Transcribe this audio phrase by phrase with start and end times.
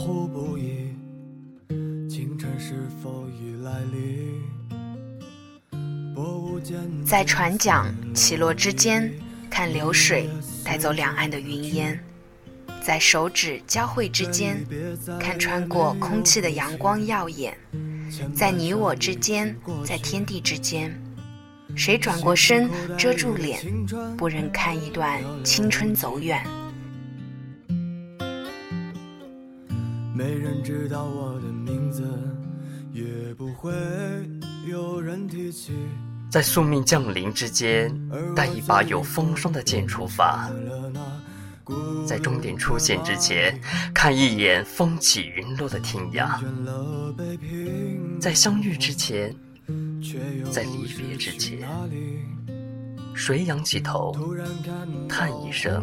[0.00, 0.94] 当你变得模糊不已，
[2.08, 4.40] 清晨是否已来临？
[7.04, 9.12] 在船桨起落之间，
[9.50, 10.28] 看流水
[10.64, 11.98] 带走两岸的云烟；
[12.82, 14.64] 在手指交汇之间，
[15.18, 17.52] 看穿过空气的阳光耀眼；
[18.34, 20.90] 在你我之间，在天地之间，
[21.76, 23.60] 谁转过身遮住脸，
[24.16, 26.42] 不忍看一段青春走远。
[30.14, 32.02] 没人知道我的名字，
[32.92, 33.72] 也不会
[34.66, 35.72] 有人提起。
[36.28, 37.92] 在宿命降临之间，
[38.34, 40.50] 带一把有风霜的剑出发；
[42.06, 43.60] 在终点出现之前，
[43.94, 46.40] 看一眼风起云落的天涯；
[48.20, 49.34] 在相遇之前，
[50.50, 51.68] 在离别之前，
[53.14, 54.14] 谁仰起头，
[55.08, 55.82] 叹一声，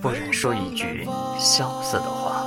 [0.00, 1.04] 不忍说一句
[1.38, 2.46] 萧瑟的话。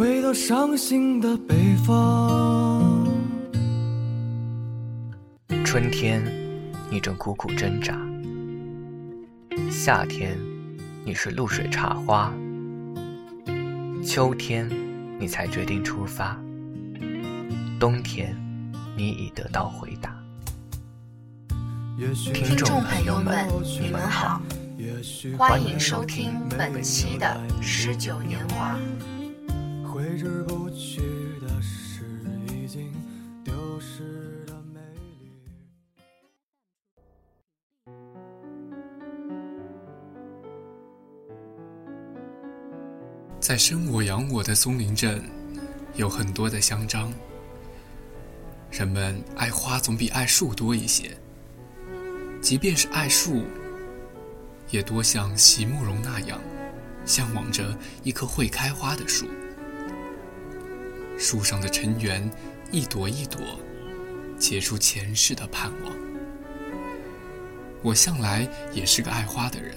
[0.00, 3.06] 回到伤心的北方。
[5.62, 6.24] 春天，
[6.90, 7.92] 你正苦苦挣扎；
[9.70, 10.38] 夏天，
[11.04, 12.32] 你是露水茶花；
[14.02, 14.66] 秋天，
[15.18, 16.34] 你才决定出发；
[17.78, 18.34] 冬天，
[18.96, 20.16] 你已得到回答。
[22.32, 23.46] 听众朋友们，
[23.78, 24.40] 你们好，
[25.36, 28.78] 欢迎收听本期的《诗酒年华》。
[30.10, 31.00] 挥之不去
[31.40, 32.02] 的是
[32.48, 32.92] 已经
[33.44, 34.80] 丢失的美
[35.20, 35.30] 丽。
[43.38, 45.22] 在生我养我的松林镇，
[45.94, 47.12] 有很多的香樟。
[48.68, 51.16] 人们爱花总比爱树多一些，
[52.40, 53.44] 即便是爱树，
[54.70, 56.40] 也多像席慕容那样，
[57.04, 59.28] 向往着一棵会开花的树。
[61.20, 62.28] 树上的尘缘，
[62.72, 63.60] 一朵一朵，
[64.38, 65.94] 结出前世的盼望。
[67.82, 69.76] 我向来也是个爱花的人。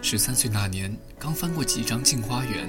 [0.00, 2.68] 十三岁那年，刚翻过几张《镜花缘》，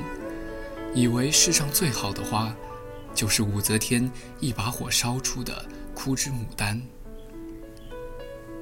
[0.95, 2.51] 以为世上最好的花，
[3.13, 6.81] 就是武则天一把火烧出的枯枝牡丹。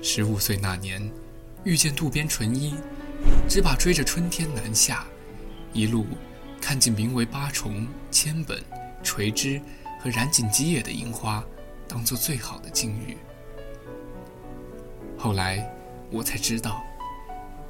[0.04, 1.02] 十五岁那年，
[1.64, 2.76] 遇见渡边淳一，
[3.48, 5.06] 只把追着春天南下，
[5.72, 6.06] 一路
[6.60, 8.62] 看尽名为八重、千本。
[9.04, 9.62] 垂枝
[10.00, 11.44] 和染锦鸡野的樱花，
[11.88, 13.18] 当做最好的境遇。
[15.18, 15.70] 后来
[16.10, 16.84] 我才知道，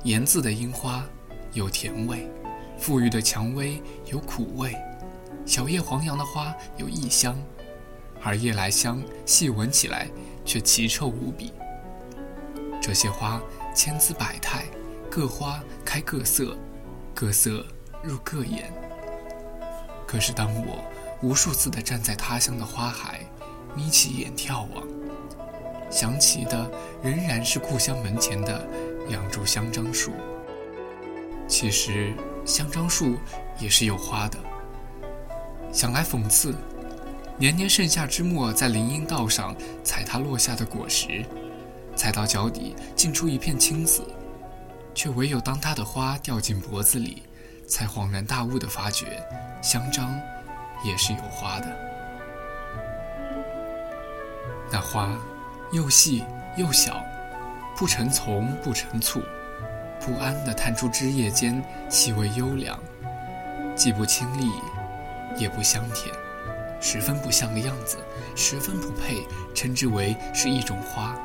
[0.04, 1.04] 盐渍的樱花
[1.54, 2.30] 有甜味，
[2.80, 4.76] 馥郁的蔷薇有苦味，
[5.46, 7.38] 小叶黄杨的花有异香，
[8.24, 10.08] 而夜来香细闻起来
[10.46, 11.54] 却奇臭无比。
[12.82, 13.42] 这些花
[13.76, 14.66] 千姿百态，
[15.10, 16.58] 各花开各色，
[17.14, 17.66] 各色
[18.02, 18.74] 入各眼。
[20.08, 20.84] 可是当我
[21.22, 23.22] 无数次的站在他乡的花海，
[23.76, 24.84] 眯起眼眺望，
[25.92, 26.70] 想起的
[27.04, 28.68] 仍然是故乡门前的
[29.08, 30.12] 两株香樟树。
[31.48, 33.18] 其实香樟树
[33.60, 34.40] 也是有花的。
[35.72, 36.56] 想来讽刺，
[37.38, 41.24] 年年盛夏之末，在林荫道上踩它落下的果实，
[41.96, 44.04] 踩到脚底浸出一片青紫，
[44.96, 47.22] 却唯有当它的花掉进脖子里，
[47.68, 49.24] 才恍然大悟的发觉，
[49.62, 50.20] 香樟。
[50.84, 51.68] 也是有花的，
[54.72, 55.10] 那花
[55.72, 56.24] 又细
[56.58, 57.04] 又小，
[57.76, 59.22] 不成丛不成簇，
[60.00, 62.80] 不安地探出枝叶间气味幽凉，
[63.76, 64.50] 既不清丽，
[65.38, 66.14] 也不香甜，
[66.80, 67.98] 十分不像个样子，
[68.36, 71.16] 十分不配称之为是一种花。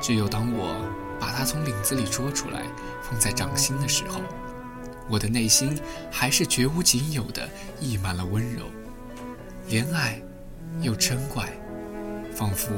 [0.00, 0.74] 只有当我
[1.20, 2.62] 把它从领子里捉出来，
[3.02, 4.20] 放在掌心的时候。
[5.08, 5.78] 我的内心
[6.10, 7.48] 还是绝无仅有的
[7.80, 8.64] 溢满了温柔，
[9.68, 10.20] 怜爱
[10.80, 11.48] 又嗔怪，
[12.34, 12.70] 仿佛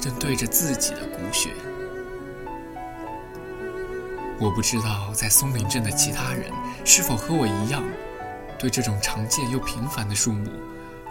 [0.00, 1.50] 正对着自己的骨血。
[4.38, 6.50] 我不知道在松林镇的其他人
[6.84, 7.82] 是否和我一样，
[8.58, 10.50] 对这种常见又平凡的树木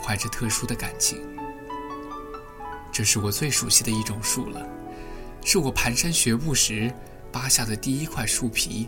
[0.01, 1.21] 怀着特殊的感情。
[2.92, 4.68] 这是我最熟悉的一种树了，
[5.45, 6.92] 是我蹒跚学步时
[7.31, 8.88] 扒下的第一块树皮。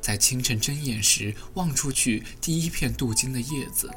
[0.00, 3.90] 在清晨睁眼时望出去第一片镀金的叶子，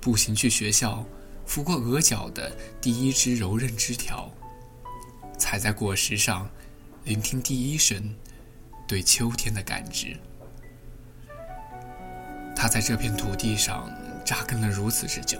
[0.00, 1.04] 步行去学校，
[1.46, 4.30] 拂过额角的第一枝柔韧枝条，
[5.38, 6.48] 踩在果实上，
[7.04, 8.14] 聆听第一声
[8.86, 10.16] 对秋天的感知。
[12.54, 13.88] 他在这片土地上
[14.24, 15.38] 扎根了如此之久，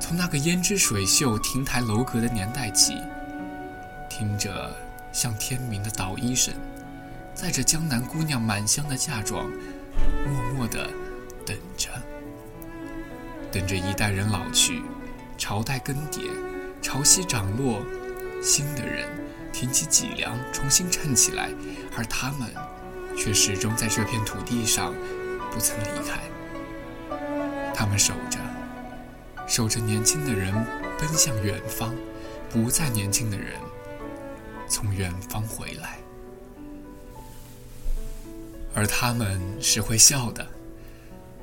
[0.00, 3.02] 从那个胭脂水秀、亭台楼阁的年代起，
[4.08, 4.74] 听着
[5.12, 6.54] 像天明的捣衣声。
[7.38, 9.48] 载着江南姑娘满箱的嫁妆，
[10.26, 10.90] 默默地
[11.46, 11.88] 等着，
[13.52, 14.82] 等着一代人老去，
[15.38, 16.28] 朝代更迭，
[16.82, 17.80] 潮汐涨落，
[18.42, 19.08] 新的人
[19.52, 21.50] 挺起脊梁，重新站起来，
[21.96, 22.52] 而他们
[23.16, 24.92] 却始终在这片土地上
[25.52, 26.18] 不曾离开。
[27.72, 28.40] 他们守着，
[29.46, 30.52] 守着年轻的人
[30.98, 31.94] 奔向远方，
[32.50, 33.52] 不再年轻的人
[34.68, 35.98] 从远方回来。
[38.74, 40.46] 而他们是会笑的，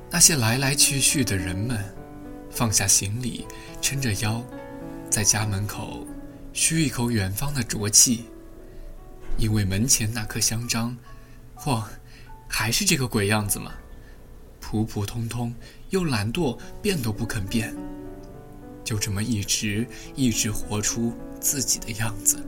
[0.10, 1.83] 那些来来去去的人们，
[2.50, 3.45] 放下行李，
[3.81, 4.42] 撑着腰，
[5.10, 6.07] 在家门口
[6.54, 8.25] 吁一口远方的浊气，
[9.38, 10.95] 因为门前那棵香樟，
[11.57, 11.83] 嚯，
[12.48, 13.74] 还是这个鬼样子吗？
[14.62, 15.54] 普普通通，
[15.89, 17.75] 又懒惰，变都不肯变，
[18.83, 19.86] 就这么一直
[20.16, 22.42] 一直活出自己的样子。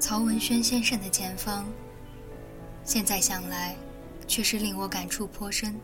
[0.00, 1.66] 曹文轩先生的前方。
[2.84, 3.74] 现在想来，
[4.28, 5.74] 确实令我感触颇深。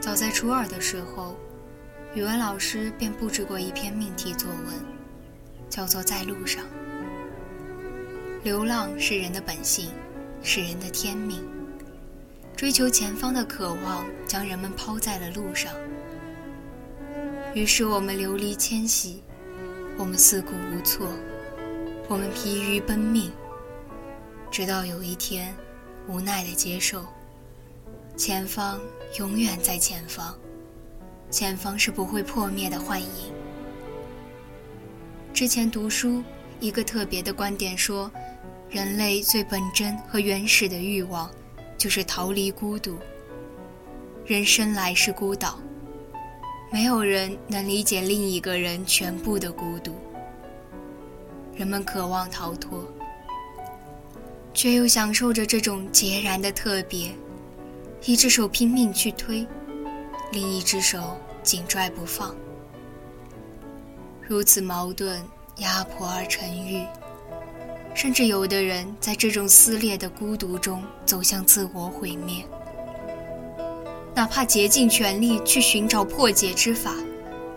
[0.00, 1.36] 早在初二的时候，
[2.14, 4.74] 语文老师便布置过一篇命题作文，
[5.68, 6.64] 叫做《在路上》。
[8.44, 9.90] 流浪是人的本性，
[10.40, 11.44] 是人的天命。
[12.56, 15.74] 追求前方的渴望，将人们抛在了路上。
[17.54, 19.20] 于是我们流离迁徙，
[19.98, 21.08] 我们四顾无措，
[22.08, 23.32] 我们疲于奔命，
[24.48, 25.52] 直到有一天。
[26.08, 27.04] 无奈的接受，
[28.16, 28.80] 前方
[29.18, 30.36] 永远在前方，
[31.30, 33.32] 前方是不会破灭的幻影。
[35.32, 36.22] 之前读书，
[36.60, 38.10] 一个特别的观点说，
[38.68, 41.30] 人类最本真和原始的欲望，
[41.78, 42.98] 就是逃离孤独。
[44.26, 45.58] 人生来是孤岛，
[46.70, 49.96] 没有人能理解另一个人全部的孤独。
[51.54, 52.86] 人们渴望逃脱。
[54.54, 57.10] 却又享受着这种截然的特别，
[58.04, 59.46] 一只手拼命去推，
[60.30, 62.34] 另一只手紧拽不放，
[64.20, 65.22] 如此矛盾、
[65.56, 66.84] 压迫而沉郁，
[67.94, 72.44] 甚至有的人在这种撕裂的孤独中走向自我毁灭，
[74.14, 76.94] 哪怕竭尽全力去寻找破解之法，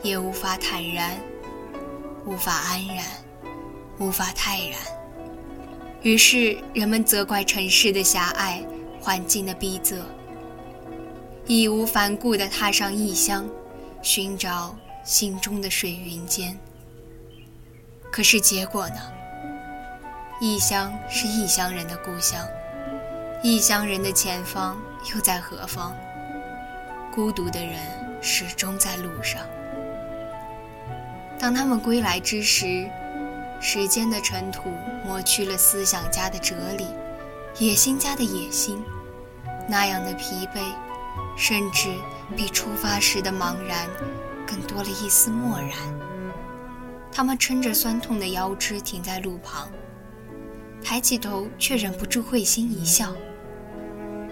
[0.02, 1.20] 也无法坦然，
[2.26, 3.06] 无法安然，
[4.00, 4.95] 无法泰然。
[6.06, 8.64] 于是，人们责怪城市的狭隘，
[9.02, 10.04] 环境的逼仄，
[11.48, 13.50] 义无反顾地踏上异乡，
[14.04, 16.56] 寻找心中的水云间。
[18.12, 18.98] 可是结果呢？
[20.40, 22.40] 异乡是异乡人的故乡，
[23.42, 24.80] 异乡人的前方
[25.12, 25.92] 又在何方？
[27.12, 27.80] 孤独的人
[28.22, 29.42] 始终在路上。
[31.40, 32.88] 当他们归来之时，
[33.68, 34.70] 时间的尘土
[35.04, 36.86] 抹去了思想家的哲理，
[37.58, 38.80] 野心家的野心，
[39.68, 40.62] 那样的疲惫，
[41.36, 41.90] 甚至
[42.38, 43.90] 比出发时的茫然
[44.46, 45.72] 更多了一丝漠然。
[47.12, 49.68] 他们撑着酸痛的腰肢停在路旁，
[50.84, 53.12] 抬起头却忍不住会心一笑。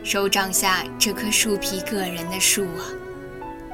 [0.03, 2.85] 手掌下这棵树皮个人的树啊，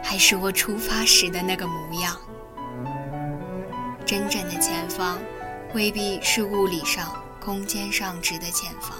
[0.02, 2.16] 还是我出发时的那个模样。
[4.06, 5.18] 真正的前方。
[5.72, 8.98] 未必是物理上、空间上值得前方，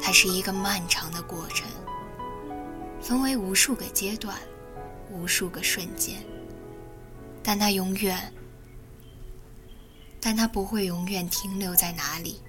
[0.00, 1.66] 它是一个漫长的过程，
[3.00, 4.36] 分为无数个阶段、
[5.10, 6.22] 无数个瞬间，
[7.42, 8.30] 但它永远，
[10.20, 12.42] 但它不会永远停留在哪里，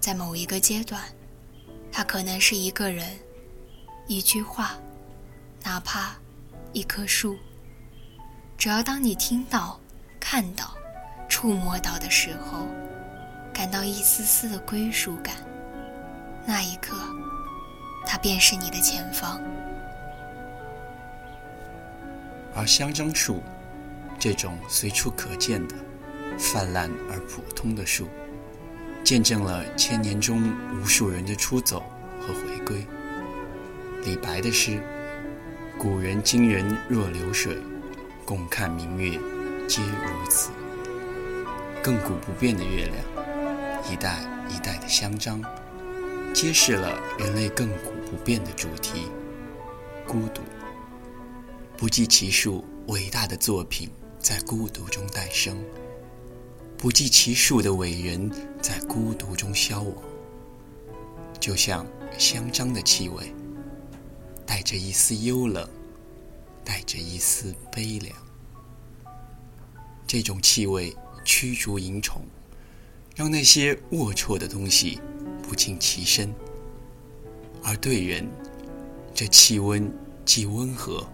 [0.00, 1.02] 在某一个阶段，
[1.92, 3.06] 它可能是一个人、
[4.06, 4.78] 一句话，
[5.62, 6.16] 哪怕
[6.72, 7.36] 一棵树，
[8.56, 9.78] 只要当你听到、
[10.18, 10.74] 看到。
[11.42, 12.68] 触摸到的时候，
[13.52, 15.34] 感到一丝丝的归属感，
[16.46, 16.96] 那一刻，
[18.06, 19.40] 它便是你的前方。
[22.54, 23.42] 而香樟树，
[24.20, 25.74] 这种随处可见的、
[26.38, 28.06] 泛滥而普通的树，
[29.02, 30.44] 见证了千年中
[30.80, 31.82] 无数人的出走
[32.20, 32.86] 和回归。
[34.04, 34.80] 李白的诗
[35.76, 37.58] ：“古人今人若流水，
[38.24, 39.18] 共看明月，
[39.66, 40.52] 皆如此。”
[41.82, 43.04] 亘古不变的月亮，
[43.90, 45.42] 一代一代的香樟，
[46.32, 49.08] 揭示了人类亘古不变的主题——
[50.06, 50.42] 孤独。
[51.76, 55.58] 不计其数伟大的作品在孤独中诞生，
[56.78, 59.96] 不计其数的伟人在孤独中消亡。
[61.40, 61.84] 就像
[62.16, 63.34] 香樟的气味，
[64.46, 65.68] 带着一丝幽冷，
[66.64, 68.16] 带着一丝悲凉。
[70.06, 72.22] 这种气味驱逐蝇虫，
[73.14, 75.00] 让那些龌龊的东西
[75.42, 76.32] 不近其身。
[77.62, 78.28] 而对人，
[79.14, 79.92] 这气温
[80.24, 81.06] 既温和，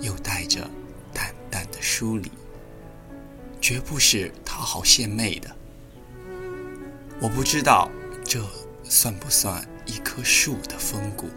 [0.00, 0.68] 又带着
[1.12, 2.30] 淡淡的疏离，
[3.60, 5.56] 绝不是讨好献媚的。
[7.20, 7.90] 我不知道
[8.24, 8.44] 这
[8.84, 9.66] 算不算。
[9.86, 11.28] 一棵树的风骨，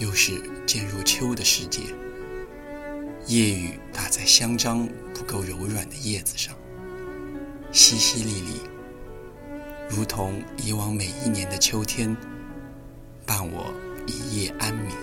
[0.00, 1.82] 又是渐入秋的时节。
[3.26, 6.54] 夜雨打在香樟不够柔软的叶子上，
[7.72, 8.60] 淅淅沥沥，
[9.88, 12.16] 如同以往每一年的秋天，
[13.26, 13.72] 伴我
[14.06, 14.96] 一夜安眠。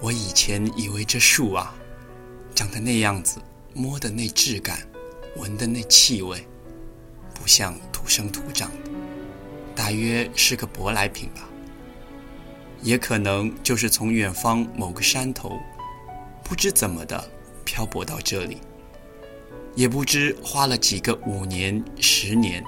[0.00, 1.74] 我以前以为这树啊，
[2.54, 3.40] 长得那样子，
[3.74, 4.86] 摸的那质感，
[5.36, 6.46] 闻的那气味，
[7.34, 7.74] 不像。
[7.92, 8.90] 土生土长的，
[9.76, 11.48] 大约是个舶来品吧。
[12.82, 15.58] 也可能就是从远方某个山头，
[16.42, 17.30] 不知怎么的
[17.64, 18.58] 漂泊到这里，
[19.76, 22.62] 也不知花了几个五年、十年，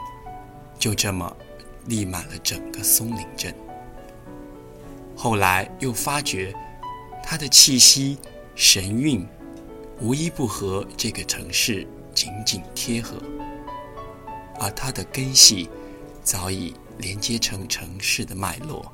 [0.78, 1.37] 就这么
[1.87, 3.52] 立满了整个松林镇。
[5.16, 6.54] 后来又发觉，
[7.23, 8.18] 它的气息、
[8.54, 9.26] 神韵，
[10.00, 13.16] 无一不和这个城市紧紧贴合。
[14.61, 15.68] 而它的根系
[16.23, 18.92] 早已连接成城市的脉络，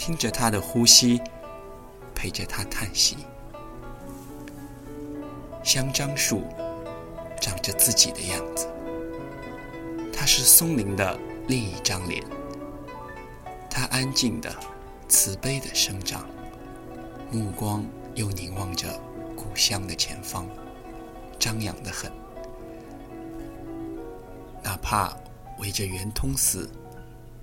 [0.00, 1.20] 听着他的呼吸，
[2.14, 3.18] 陪着他叹息。
[5.62, 6.42] 香樟树
[7.38, 8.66] 长着自己的样子，
[10.10, 12.24] 它是松林的另一张脸。
[13.68, 14.50] 它安静的、
[15.06, 16.26] 慈悲的生长，
[17.30, 18.88] 目光又凝望着
[19.36, 20.48] 故乡的前方，
[21.38, 22.10] 张扬的很。
[24.62, 25.14] 哪怕
[25.58, 26.70] 围着圆通寺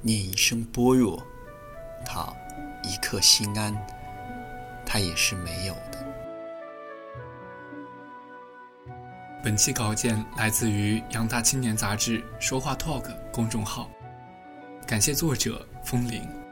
[0.02, 1.22] 念一声般若，
[2.04, 2.34] 他
[2.98, 3.76] 刻心安，
[4.86, 6.06] 他也是没有的。
[9.44, 13.90] 本期稿件来自于扬大青年杂志说话 Talk 公众号，
[14.86, 16.47] 感谢作者风铃。